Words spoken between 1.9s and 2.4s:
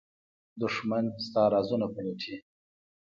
پلټي